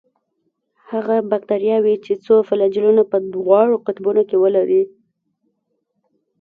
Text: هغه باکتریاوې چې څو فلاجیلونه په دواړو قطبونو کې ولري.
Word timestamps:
هغه 0.91 1.15
باکتریاوې 1.29 1.95
چې 2.05 2.13
څو 2.25 2.35
فلاجیلونه 2.47 3.01
په 3.11 3.17
دواړو 3.33 3.75
قطبونو 3.85 4.21
کې 4.29 4.37
ولري. 4.43 4.83